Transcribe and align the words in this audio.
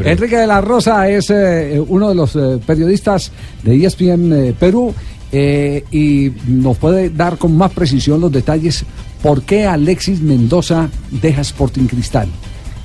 hombre. 0.00 0.12
Enrique 0.12 0.36
de 0.36 0.46
la 0.46 0.60
Rosa 0.60 1.08
es 1.08 1.30
eh, 1.30 1.82
uno 1.88 2.08
de 2.08 2.14
los 2.14 2.34
eh, 2.36 2.58
periodistas 2.66 3.30
de 3.62 3.84
ESPN 3.84 4.32
eh, 4.32 4.54
Perú 4.58 4.92
eh, 5.32 5.84
y 5.90 6.32
nos 6.48 6.76
puede 6.78 7.10
dar 7.10 7.36
con 7.38 7.56
más 7.56 7.70
precisión 7.72 8.20
los 8.20 8.32
detalles 8.32 8.84
por 9.22 9.42
qué 9.42 9.64
Alexis 9.66 10.20
Mendoza 10.20 10.88
deja 11.10 11.42
Sporting 11.42 11.86
Cristal. 11.86 12.28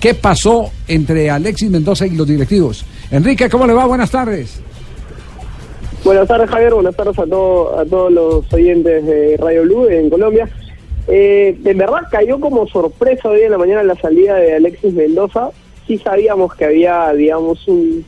¿Qué 0.00 0.14
pasó 0.14 0.70
entre 0.88 1.30
Alexis 1.30 1.70
Mendoza 1.70 2.06
y 2.06 2.10
los 2.10 2.26
directivos? 2.26 2.84
Enrique, 3.10 3.48
¿cómo 3.48 3.66
le 3.66 3.72
va? 3.72 3.86
Buenas 3.86 4.10
tardes. 4.10 4.60
Buenas 6.04 6.28
tardes, 6.28 6.50
Javier. 6.50 6.74
Buenas 6.74 6.94
tardes 6.94 7.18
a, 7.18 7.24
todo- 7.24 7.78
a 7.78 7.84
todos 7.86 8.12
los 8.12 8.52
oyentes 8.52 9.06
de 9.06 9.36
Radio 9.38 9.62
Blue 9.62 9.86
en 9.88 10.10
Colombia. 10.10 10.48
Eh, 11.08 11.58
en 11.64 11.78
verdad 11.78 12.00
cayó 12.10 12.38
como 12.40 12.66
sorpresa 12.66 13.28
hoy 13.28 13.42
en 13.42 13.52
la 13.52 13.58
mañana 13.58 13.82
la 13.82 13.94
salida 13.94 14.34
de 14.36 14.54
Alexis 14.56 14.92
Mendoza. 14.92 15.48
Sí 15.86 15.98
sabíamos 15.98 16.54
que 16.54 16.64
había, 16.64 17.12
digamos, 17.12 17.66
un, 17.68 18.04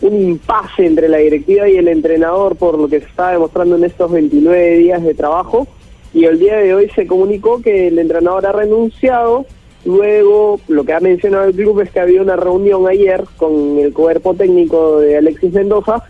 un 0.00 0.14
impasse 0.14 0.86
entre 0.86 1.08
la 1.08 1.18
directiva 1.18 1.68
y 1.68 1.76
el 1.76 1.88
entrenador 1.88 2.56
por 2.56 2.78
lo 2.78 2.88
que 2.88 3.00
se 3.00 3.06
estaba 3.06 3.32
demostrando 3.32 3.76
en 3.76 3.84
estos 3.84 4.10
29 4.10 4.76
días 4.78 5.02
de 5.02 5.14
trabajo. 5.14 5.66
Y 6.12 6.24
el 6.24 6.38
día 6.38 6.56
de 6.56 6.74
hoy 6.74 6.90
se 6.94 7.06
comunicó 7.06 7.60
que 7.60 7.88
el 7.88 7.98
entrenador 7.98 8.46
ha 8.46 8.52
renunciado. 8.52 9.46
Luego, 9.84 10.60
lo 10.68 10.84
que 10.84 10.94
ha 10.94 11.00
mencionado 11.00 11.44
el 11.44 11.54
club 11.54 11.80
es 11.80 11.90
que 11.90 12.00
había 12.00 12.22
una 12.22 12.36
reunión 12.36 12.88
ayer 12.88 13.24
con 13.36 13.78
el 13.78 13.92
cuerpo 13.92 14.34
técnico 14.34 14.98
de 15.00 15.18
Alexis 15.18 15.52
Mendoza 15.52 16.02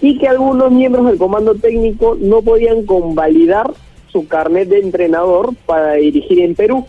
y 0.00 0.18
que 0.18 0.28
algunos 0.28 0.72
miembros 0.72 1.06
del 1.06 1.18
comando 1.18 1.54
técnico 1.54 2.16
no 2.18 2.42
podían 2.42 2.84
convalidar 2.84 3.72
su 4.08 4.26
carnet 4.26 4.68
de 4.68 4.80
entrenador 4.80 5.54
para 5.66 5.94
dirigir 5.94 6.40
en 6.40 6.54
Perú, 6.54 6.86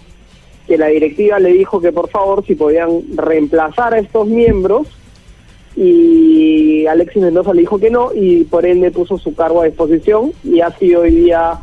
que 0.74 0.78
la 0.80 0.88
directiva 0.88 1.38
le 1.38 1.54
dijo 1.54 1.80
que 1.80 1.92
por 1.92 2.10
favor 2.10 2.44
si 2.48 2.56
podían 2.56 3.04
reemplazar 3.16 3.94
a 3.94 4.00
estos 4.00 4.26
miembros 4.28 4.88
y 5.76 6.88
Alexis 6.88 7.22
Mendoza 7.22 7.54
le 7.54 7.62
dijo 7.62 7.78
que 7.78 7.92
no 7.92 8.10
y 8.12 8.44
por 8.46 8.66
ende 8.66 8.90
puso 8.90 9.20
su 9.20 9.36
cargo 9.36 9.62
a 9.62 9.66
disposición 9.66 10.32
y 10.44 10.62
ha 10.62 10.72
sido 10.72 11.02
hoy 11.02 11.12
día 11.12 11.60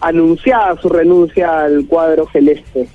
anunciada 0.00 0.80
su 0.80 0.88
renuncia 0.88 1.64
al 1.64 1.88
cuadro 1.88 2.28
celeste. 2.32 2.86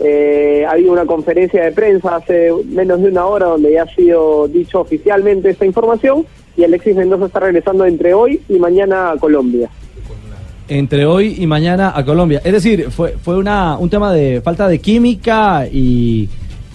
Eh, 0.00 0.64
ha 0.66 0.72
habido 0.72 0.92
una 0.92 1.06
conferencia 1.06 1.62
de 1.66 1.70
prensa 1.70 2.16
hace 2.16 2.50
menos 2.64 3.00
de 3.00 3.10
una 3.10 3.24
hora 3.26 3.46
donde 3.46 3.74
ya 3.74 3.84
ha 3.84 3.94
sido 3.94 4.48
dicho 4.48 4.80
oficialmente 4.80 5.50
esta 5.50 5.66
información 5.66 6.26
y 6.56 6.64
Alexis 6.64 6.96
Mendoza 6.96 7.26
está 7.26 7.38
regresando 7.38 7.84
entre 7.84 8.12
hoy 8.12 8.40
y 8.48 8.58
mañana 8.58 9.12
a 9.12 9.16
Colombia. 9.18 9.70
Entre 10.78 11.04
hoy 11.04 11.36
y 11.38 11.46
mañana 11.46 11.92
a 11.94 12.04
Colombia. 12.04 12.40
Es 12.44 12.52
decir, 12.52 12.90
fue, 12.90 13.16
fue 13.22 13.36
una, 13.36 13.76
un 13.78 13.90
tema 13.90 14.12
de 14.12 14.40
falta 14.40 14.68
de 14.68 14.78
química 14.78 15.66
y, 15.70 16.28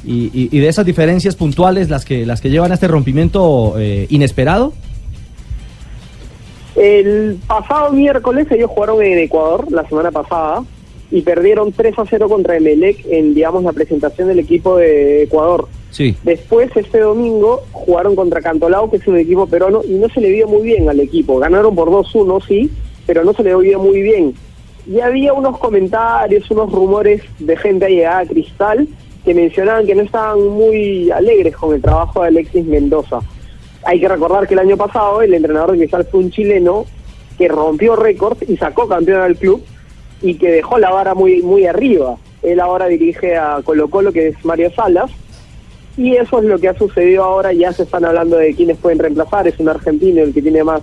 y- 0.06 0.60
de 0.60 0.68
esas 0.68 0.86
diferencias 0.86 1.36
puntuales 1.36 1.90
las 1.90 2.06
que, 2.06 2.26
las 2.26 2.40
que 2.40 2.50
llevan 2.52 2.72
a 2.72 2.76
este 2.76 2.88
rompimiento 2.88 3.74
eh, 3.80 4.06
inesperado. 4.10 4.74
El 6.76 7.40
pasado 7.48 7.92
miércoles 7.92 8.46
ellos 8.52 8.70
jugaron 8.70 9.02
en 9.02 9.18
Ecuador 9.18 9.72
la 9.72 9.88
semana 9.88 10.12
pasada 10.12 10.64
y 11.10 11.22
perdieron 11.22 11.72
3 11.72 11.98
a 11.98 12.04
0 12.08 12.30
contra 12.30 12.56
Emelec 12.58 13.04
en, 13.10 13.34
digamos, 13.34 13.64
la 13.64 13.72
presentación 13.74 14.28
del 14.28 14.40
equipo 14.40 14.78
de 14.78 15.24
Ecuador. 15.24 15.68
Sí. 15.90 16.16
Después, 16.24 16.70
este 16.76 17.00
domingo, 17.00 17.64
jugaron 17.72 18.16
contra 18.16 18.42
Cantolao, 18.42 18.92
que 18.92 18.98
es 18.98 19.08
un 19.08 19.18
equipo 19.18 19.48
peruano, 19.48 19.82
y 19.88 19.94
no 19.94 20.08
se 20.10 20.22
le 20.22 20.30
vio 20.30 20.48
muy 20.48 20.62
bien 20.64 20.88
al 20.90 21.00
equipo. 21.00 21.40
Ganaron 21.40 21.74
por 21.74 21.90
2-1, 21.90 22.44
sí, 22.48 22.70
pero 23.08 23.24
no 23.24 23.34
se 23.34 23.42
le 23.42 23.56
vio 23.56 23.80
muy 23.80 24.04
bien. 24.04 24.36
Y 24.86 25.00
había 25.00 25.34
unos 25.34 25.58
comentarios, 25.58 26.50
unos 26.52 26.72
rumores 26.72 27.24
de 27.40 27.58
gente 27.58 27.86
allegada 27.86 28.20
a 28.20 28.26
Cristal 28.26 28.88
que 29.26 29.34
mencionaban 29.34 29.86
que 29.86 29.96
no 29.96 30.04
estaban 30.04 30.48
muy 30.48 31.10
alegres 31.10 31.56
con 31.56 31.74
el 31.74 31.82
trabajo 31.82 32.22
de 32.22 32.28
Alexis 32.28 32.66
Mendoza. 32.66 33.20
Hay 33.84 34.00
que 34.00 34.08
recordar 34.08 34.48
que 34.48 34.54
el 34.54 34.60
año 34.60 34.78
pasado 34.78 35.22
el 35.22 35.34
entrenador 35.34 35.72
de 35.72 35.80
Cristal 35.80 36.08
fue 36.12 36.20
un 36.20 36.32
chileno 36.32 36.86
que 37.38 37.48
rompió 37.48 37.96
récords 37.96 38.48
y 38.48 38.58
sacó 38.58 38.88
campeón 38.88 39.22
al 39.22 39.36
club 39.36 39.64
y 40.22 40.36
que 40.36 40.52
dejó 40.52 40.78
la 40.78 40.92
vara 40.92 41.14
muy, 41.14 41.42
muy 41.42 41.66
arriba. 41.66 42.18
Él 42.42 42.60
ahora 42.60 42.88
dirige 42.88 43.36
a 43.36 43.62
Colo 43.64 43.90
Colo, 43.90 44.12
que 44.12 44.30
es 44.30 44.46
Mario 44.46 44.72
Salas, 44.72 45.12
y 45.98 46.16
eso 46.16 46.40
es 46.40 46.46
lo 46.46 46.60
que 46.60 46.70
ha 46.70 46.78
sucedido 46.78 47.24
ahora, 47.24 47.52
ya 47.54 47.74
se 47.74 47.84
están 47.84 48.06
hablando 48.06 48.38
de 48.38 48.54
quiénes 48.54 48.78
pueden 48.78 49.00
reemplazar, 49.00 49.48
es 49.48 49.60
un 49.60 49.70
argentino 49.70 50.22
el 50.22 50.34
que 50.34 50.42
tiene 50.42 50.64
más, 50.64 50.82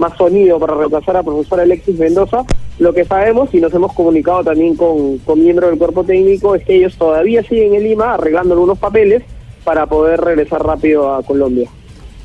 más 0.00 0.16
sonido 0.16 0.58
para 0.58 0.74
reemplazar 0.74 1.16
a 1.18 1.22
profesor 1.22 1.60
Alexis 1.60 1.98
Mendoza. 1.98 2.44
Lo 2.78 2.92
que 2.92 3.04
sabemos 3.04 3.50
y 3.52 3.60
nos 3.60 3.72
hemos 3.72 3.92
comunicado 3.92 4.42
también 4.42 4.74
con, 4.74 5.18
con 5.18 5.40
miembros 5.40 5.70
del 5.70 5.78
cuerpo 5.78 6.02
técnico 6.02 6.54
es 6.54 6.64
que 6.64 6.76
ellos 6.76 6.96
todavía 6.96 7.42
siguen 7.42 7.74
en 7.74 7.84
Lima 7.84 8.14
arreglando 8.14 8.54
algunos 8.54 8.78
papeles 8.78 9.22
para 9.62 9.86
poder 9.86 10.20
regresar 10.20 10.64
rápido 10.64 11.14
a 11.14 11.22
Colombia. 11.22 11.68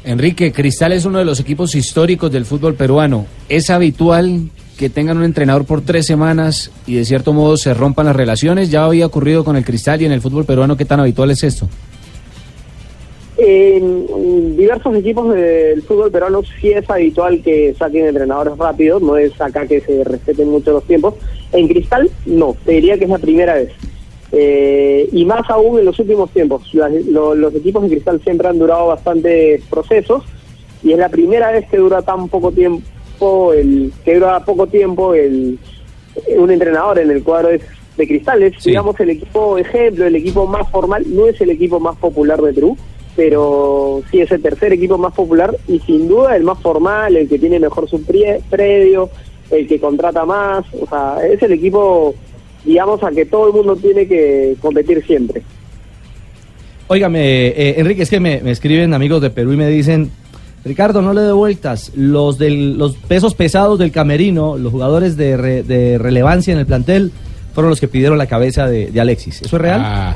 Enrique, 0.06 0.52
Cristal 0.52 0.94
es 0.94 1.06
uno 1.06 1.20
de 1.20 1.26
los 1.26 1.40
equipos 1.40 1.76
históricos 1.76 2.32
del 2.32 2.46
fútbol 2.46 2.76
peruano. 2.76 3.26
¿Es 3.50 3.70
habitual 3.70 4.50
que 4.78 4.90
tengan 4.90 5.18
un 5.18 5.24
entrenador 5.24 5.66
por 5.66 5.82
tres 5.82 6.06
semanas 6.06 6.72
y 6.86 6.96
de 6.96 7.06
cierto 7.06 7.34
modo 7.34 7.58
se 7.58 7.74
rompan 7.74 8.06
las 8.06 8.16
relaciones? 8.16 8.70
Ya 8.70 8.86
había 8.86 9.08
ocurrido 9.08 9.44
con 9.44 9.56
el 9.56 9.66
Cristal 9.66 10.02
y 10.02 10.06
en 10.06 10.12
el 10.12 10.22
fútbol 10.22 10.46
peruano, 10.46 10.78
¿qué 10.78 10.86
tan 10.86 11.00
habitual 11.00 11.32
es 11.32 11.44
esto? 11.44 11.68
En 13.38 14.06
diversos 14.66 14.96
equipos 14.96 15.34
del 15.34 15.82
fútbol 15.84 16.12
peruano 16.12 16.42
sí 16.60 16.72
es 16.72 16.90
habitual 16.90 17.42
que 17.42 17.74
saquen 17.78 18.08
entrenadores 18.08 18.58
rápidos, 18.58 19.02
no 19.02 19.16
es 19.18 19.40
acá 19.40 19.66
que 19.68 19.82
se 19.82 20.04
respeten 20.04 20.50
mucho 20.50 20.72
los 20.74 20.84
tiempos. 20.84 21.14
En 21.52 21.68
Cristal, 21.68 22.10
no, 22.26 22.56
te 22.66 22.74
diría 22.74 22.98
que 22.98 23.06
es 23.06 23.10
la 23.10 23.18
primera 23.18 23.54
vez. 23.56 23.72
Eh, 24.32 25.08
y 25.12 25.24
más 25.26 25.50
aún 25.50 25.80
en 25.80 25.86
los 25.86 25.98
últimos 26.00 26.30
tiempos. 26.32 26.74
Las- 26.74 26.92
lo- 27.06 27.36
los 27.36 27.54
equipos 27.56 27.84
de 27.84 27.90
Cristal 27.90 28.20
siempre 28.24 28.48
han 28.48 28.60
durado 28.60 28.88
bastantes 28.88 29.62
procesos 29.70 30.24
y 30.84 30.92
es 30.92 30.98
la 30.98 31.10
primera 31.10 31.52
vez 31.52 31.66
que 31.70 31.78
dura 31.78 32.02
tan 32.02 32.28
poco 32.28 32.52
tiempo, 32.52 33.54
el 33.54 33.92
que 34.04 34.16
dura 34.16 34.44
poco 34.44 34.68
tiempo 34.68 35.14
el, 35.14 35.58
un 36.38 36.52
entrenador 36.52 37.00
en 37.00 37.12
el 37.12 37.24
cuadro 37.24 37.50
de, 37.50 37.62
de 37.98 38.08
Cristal. 38.08 38.44
Es, 38.44 38.62
digamos, 38.64 39.00
el 39.00 39.12
equipo 39.12 39.58
ejemplo, 39.58 40.06
el 40.06 40.16
equipo 40.16 40.46
más 40.48 40.70
formal, 40.70 41.04
no 41.08 41.28
es 41.28 41.40
el 41.40 41.52
equipo 41.52 41.80
más 41.80 41.96
popular 41.98 42.42
de 42.42 42.52
Perú, 42.54 42.76
pero 43.16 44.02
sí 44.12 44.20
es 44.22 44.32
el 44.32 44.42
tercer 44.42 44.74
equipo 44.74 44.98
más 44.98 45.14
popular 45.14 45.56
y 45.68 45.80
sin 45.80 46.08
duda 46.08 46.36
el 46.36 46.44
más 46.44 46.60
formal, 46.60 47.16
el 47.16 47.28
que 47.30 47.40
tiene 47.40 47.60
mejor 47.60 47.90
su 47.90 48.02
predio, 48.04 49.10
el 49.52 49.68
que 49.68 49.80
contrata 49.80 50.26
más, 50.26 50.66
o 50.80 50.88
sea, 50.88 51.18
es 51.26 51.42
el 51.42 51.54
equipo, 51.54 52.14
digamos, 52.64 53.02
a 53.04 53.12
que 53.12 53.26
todo 53.26 53.48
el 53.48 53.54
mundo 53.54 53.76
tiene 53.76 54.08
que 54.08 54.56
competir 54.62 55.06
siempre. 55.06 55.42
Óigame, 56.88 57.48
eh, 57.48 57.76
Enrique, 57.78 58.04
es 58.04 58.10
que 58.10 58.20
me, 58.20 58.42
me 58.42 58.52
escriben 58.52 58.94
amigos 58.94 59.22
de 59.22 59.30
Perú 59.32 59.54
y 59.54 59.58
me 59.58 59.68
dicen, 59.70 60.12
Ricardo, 60.64 61.02
no 61.02 61.14
le 61.14 61.22
dé 61.22 61.32
vueltas. 61.32 61.92
Los, 61.96 62.38
del, 62.38 62.78
los 62.78 62.96
pesos 62.96 63.34
pesados 63.34 63.80
del 63.80 63.92
camerino, 63.92 64.58
los 64.58 64.72
jugadores 64.72 65.16
de, 65.18 65.38
re- 65.38 65.64
de 65.64 65.98
relevancia 65.98 66.54
en 66.54 66.60
el 66.60 66.66
plantel, 66.66 67.12
fueron 67.54 67.70
los 67.70 67.80
que 67.80 67.88
pidieron 67.88 68.18
la 68.18 68.28
cabeza 68.28 68.68
de, 68.68 68.88
de 68.92 69.02
Alexis. 69.02 69.42
¿Eso 69.42 69.56
es 69.56 69.62
real? 69.62 69.82
Ah, 69.84 70.16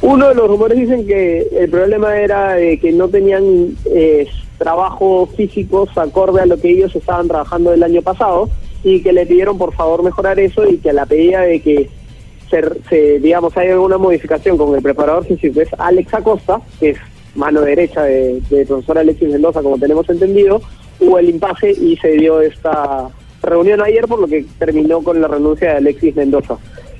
Uno 0.00 0.28
de 0.28 0.34
los 0.34 0.48
rumores 0.48 0.78
dicen 0.78 1.06
que 1.06 1.48
el 1.52 1.68
problema 1.70 2.16
era 2.16 2.54
de 2.54 2.78
que 2.78 2.92
no 2.92 3.08
tenían 3.08 3.76
eh, 3.86 4.28
trabajos 4.56 5.30
físicos 5.36 5.88
acorde 5.96 6.40
a 6.40 6.46
lo 6.46 6.56
que 6.58 6.70
ellos 6.70 6.94
estaban 6.94 7.26
trabajando 7.26 7.72
el 7.72 7.82
año 7.82 8.02
pasado 8.02 8.48
y 8.84 9.02
que 9.02 9.12
le 9.12 9.26
pidieron 9.26 9.58
por 9.58 9.74
favor 9.74 10.02
mejorar 10.02 10.38
eso 10.38 10.66
y 10.68 10.78
que 10.78 10.90
a 10.90 10.92
la 10.92 11.06
pedida 11.06 11.42
de 11.42 11.60
que 11.60 11.88
se, 12.48 12.62
se, 12.88 13.18
digamos 13.18 13.56
hay 13.56 13.70
alguna 13.70 13.98
modificación 13.98 14.56
con 14.56 14.74
el 14.74 14.82
preparador 14.82 15.24
físico 15.24 15.60
es 15.60 15.68
Alex 15.78 16.14
Acosta, 16.14 16.60
que 16.78 16.90
es 16.90 16.98
mano 17.34 17.60
derecha 17.60 18.04
de, 18.04 18.40
de 18.50 18.66
profesor 18.66 18.98
Alexis 18.98 19.30
Mendoza, 19.30 19.62
como 19.62 19.78
tenemos 19.78 20.08
entendido, 20.08 20.60
hubo 21.00 21.18
el 21.18 21.28
impasse 21.28 21.70
y 21.70 21.96
se 21.96 22.12
dio 22.12 22.40
esta 22.40 23.08
reunión 23.42 23.82
ayer, 23.82 24.06
por 24.06 24.20
lo 24.20 24.26
que 24.26 24.44
terminó 24.58 25.02
con 25.02 25.20
la 25.20 25.28
renuncia 25.28 25.70
de 25.70 25.76
Alexis 25.76 26.16
Mendoza. 26.16 26.56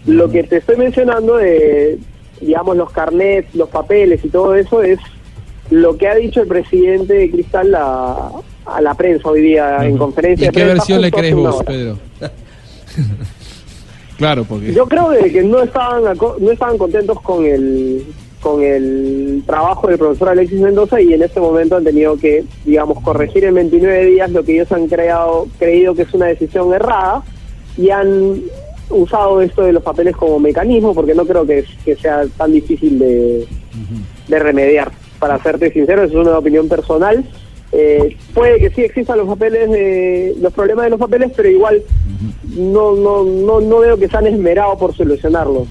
Lo 0.06 0.30
que 0.30 0.44
te 0.44 0.58
estoy 0.58 0.76
mencionando 0.76 1.36
de, 1.36 1.98
digamos, 2.40 2.76
los 2.76 2.90
carnets, 2.90 3.54
los 3.54 3.68
papeles 3.68 4.24
y 4.24 4.28
todo 4.28 4.54
eso 4.54 4.82
es 4.82 4.98
lo 5.70 5.96
que 5.96 6.08
ha 6.08 6.14
dicho 6.14 6.40
el 6.40 6.48
presidente 6.48 7.14
de 7.14 7.30
Cristal 7.30 7.74
a, 7.74 8.30
a 8.66 8.80
la 8.80 8.94
prensa 8.94 9.28
hoy 9.28 9.42
día 9.42 9.84
en 9.84 9.98
conferencia. 9.98 10.44
¿Y 10.44 10.48
de 10.48 10.52
qué 10.52 10.60
prensa 10.60 10.74
versión 10.74 11.00
le 11.02 11.10
crees 11.10 11.34
vos. 11.34 11.62
Pedro? 11.64 11.98
claro, 14.18 14.44
porque... 14.44 14.72
Yo 14.72 14.86
creo 14.86 15.10
de 15.10 15.30
que 15.30 15.42
no 15.42 15.62
estaban 15.62 16.02
no 16.04 16.50
estaban 16.50 16.78
contentos 16.78 17.20
con 17.20 17.44
el 17.44 18.04
con 18.40 18.62
el 18.62 19.42
trabajo 19.46 19.88
del 19.88 19.98
profesor 19.98 20.28
Alexis 20.28 20.60
Mendoza 20.60 21.00
y 21.00 21.12
en 21.12 21.22
este 21.22 21.40
momento 21.40 21.76
han 21.76 21.84
tenido 21.84 22.16
que, 22.16 22.44
digamos, 22.64 23.02
corregir 23.02 23.44
en 23.44 23.54
29 23.54 24.06
días 24.06 24.30
lo 24.30 24.44
que 24.44 24.54
ellos 24.54 24.70
han 24.70 24.86
creado, 24.86 25.48
creído 25.58 25.94
que 25.94 26.02
es 26.02 26.14
una 26.14 26.26
decisión 26.26 26.72
errada 26.72 27.22
y 27.76 27.90
han 27.90 28.40
usado 28.90 29.40
esto 29.40 29.62
de 29.62 29.72
los 29.72 29.82
papeles 29.82 30.16
como 30.16 30.38
mecanismo 30.38 30.94
porque 30.94 31.14
no 31.14 31.24
creo 31.24 31.46
que, 31.46 31.64
que 31.84 31.96
sea 31.96 32.24
tan 32.36 32.52
difícil 32.52 32.98
de, 32.98 33.46
de 34.28 34.38
remediar. 34.38 34.90
Para 35.18 35.42
serte 35.42 35.72
sincero, 35.72 36.04
eso 36.04 36.20
es 36.20 36.26
una 36.26 36.38
opinión 36.38 36.68
personal. 36.68 37.24
Eh, 37.72 38.16
puede 38.32 38.58
que 38.58 38.70
sí 38.70 38.82
existan 38.82 39.18
los 39.18 39.28
papeles, 39.28 39.70
de, 39.70 40.36
los 40.40 40.52
problemas 40.52 40.84
de 40.84 40.90
los 40.90 41.00
papeles, 41.00 41.32
pero 41.36 41.50
igual 41.50 41.82
no, 42.56 42.94
no, 42.94 43.24
no, 43.24 43.60
no 43.60 43.78
veo 43.80 43.98
que 43.98 44.08
se 44.08 44.16
han 44.16 44.26
esmerado 44.26 44.78
por 44.78 44.94
solucionarlos. 44.96 45.66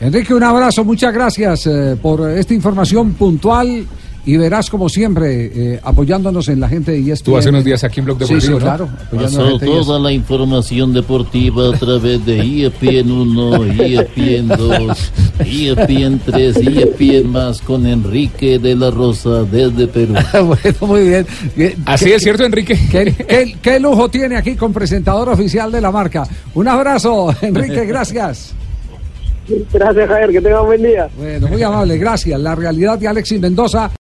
Enrique, 0.00 0.32
un 0.32 0.44
abrazo, 0.44 0.84
muchas 0.84 1.12
gracias 1.12 1.66
eh, 1.66 1.96
por 2.00 2.30
esta 2.30 2.54
información 2.54 3.14
puntual 3.14 3.84
y 4.28 4.36
verás 4.36 4.68
como 4.68 4.90
siempre 4.90 5.46
eh, 5.74 5.80
apoyándonos 5.82 6.48
en 6.48 6.60
la 6.60 6.68
gente 6.68 6.90
de 6.92 6.98
ESPN. 6.98 7.12
Estuvo 7.14 7.38
hace 7.38 7.48
unos 7.48 7.64
días 7.64 7.82
aquí 7.82 8.00
en 8.00 8.04
Blog 8.04 8.18
Sí, 8.18 8.34
Deportivo, 8.34 8.42
sí, 8.46 8.50
¿no? 8.52 8.58
claro. 8.58 8.84
a 8.84 9.14
la 9.16 9.22
Pasó 9.22 9.48
gente 9.48 9.64
de 9.64 9.70
toda 9.72 9.98
la 10.00 10.12
información 10.12 10.92
deportiva 10.92 11.74
a 11.74 11.78
través 11.78 12.26
de 12.26 12.38
E 12.40 12.66
ESPN 12.66 13.10
1, 13.10 13.64
ESPN 13.64 14.48
2, 14.48 15.12
ESPN 15.40 16.20
3, 16.26 16.56
ESPN 16.58 17.28
más 17.32 17.60
con 17.62 17.86
Enrique 17.86 18.58
de 18.58 18.74
la 18.76 18.90
Rosa 18.90 19.44
desde 19.44 19.86
Perú. 19.88 20.14
Bueno, 20.44 20.76
muy 20.82 21.08
bien. 21.08 21.26
Así 21.86 22.04
¿qué- 22.04 22.14
es 22.16 22.22
cierto, 22.22 22.44
Enrique. 22.44 22.78
¿Qué, 22.90 23.14
qué, 23.26 23.56
qué 23.62 23.80
lujo 23.80 24.10
tiene 24.10 24.36
aquí 24.36 24.56
con 24.56 24.74
presentador 24.74 25.30
oficial 25.30 25.72
de 25.72 25.80
la 25.80 25.90
marca? 25.90 26.28
Un 26.52 26.68
abrazo, 26.68 27.34
Enrique, 27.42 27.86
gracias. 27.86 28.52
Gracias, 29.72 30.08
Javier, 30.08 30.30
que 30.30 30.40
tenga 30.42 30.60
un 30.60 30.66
buen 30.66 30.82
día. 30.82 31.08
Bueno, 31.16 31.48
muy 31.48 31.62
amable, 31.62 31.96
gracias. 31.96 32.38
La 32.38 32.54
realidad 32.54 32.98
de 32.98 33.08
Alexis 33.08 33.40
Mendoza. 33.40 33.90